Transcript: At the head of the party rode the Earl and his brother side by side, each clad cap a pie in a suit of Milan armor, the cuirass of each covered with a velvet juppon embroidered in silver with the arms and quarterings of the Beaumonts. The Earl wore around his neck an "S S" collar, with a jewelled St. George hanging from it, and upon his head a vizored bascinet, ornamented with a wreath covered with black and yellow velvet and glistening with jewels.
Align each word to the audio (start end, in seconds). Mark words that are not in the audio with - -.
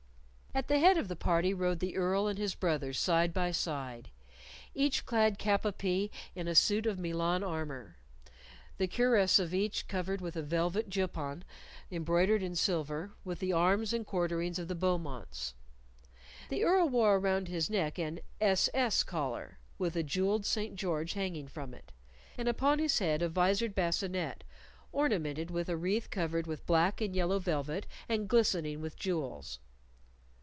At 0.53 0.67
the 0.67 0.79
head 0.79 0.97
of 0.97 1.07
the 1.07 1.15
party 1.15 1.53
rode 1.53 1.79
the 1.79 1.95
Earl 1.95 2.27
and 2.27 2.37
his 2.37 2.55
brother 2.55 2.91
side 2.91 3.33
by 3.33 3.51
side, 3.51 4.09
each 4.75 5.05
clad 5.05 5.39
cap 5.39 5.63
a 5.63 5.71
pie 5.71 6.09
in 6.35 6.45
a 6.49 6.55
suit 6.55 6.85
of 6.85 6.99
Milan 6.99 7.41
armor, 7.41 7.95
the 8.77 8.89
cuirass 8.89 9.39
of 9.39 9.53
each 9.53 9.87
covered 9.87 10.19
with 10.19 10.35
a 10.35 10.41
velvet 10.41 10.89
juppon 10.89 11.43
embroidered 11.89 12.43
in 12.43 12.53
silver 12.57 13.13
with 13.23 13.39
the 13.39 13.53
arms 13.53 13.93
and 13.93 14.05
quarterings 14.05 14.59
of 14.59 14.67
the 14.67 14.75
Beaumonts. 14.75 15.53
The 16.49 16.65
Earl 16.65 16.89
wore 16.89 17.15
around 17.15 17.47
his 17.47 17.69
neck 17.69 17.97
an 17.97 18.19
"S 18.41 18.69
S" 18.73 19.03
collar, 19.03 19.57
with 19.77 19.95
a 19.95 20.03
jewelled 20.03 20.45
St. 20.45 20.75
George 20.75 21.13
hanging 21.13 21.47
from 21.47 21.73
it, 21.73 21.93
and 22.37 22.49
upon 22.49 22.79
his 22.79 22.99
head 22.99 23.21
a 23.21 23.29
vizored 23.29 23.73
bascinet, 23.73 24.43
ornamented 24.91 25.49
with 25.49 25.69
a 25.69 25.77
wreath 25.77 26.09
covered 26.09 26.45
with 26.45 26.65
black 26.65 26.99
and 26.99 27.15
yellow 27.15 27.39
velvet 27.39 27.87
and 28.09 28.27
glistening 28.27 28.81
with 28.81 28.97
jewels. 28.97 29.59